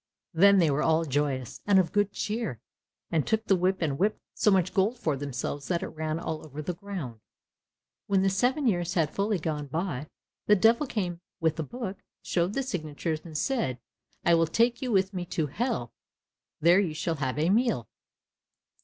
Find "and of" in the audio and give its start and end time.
1.67-1.91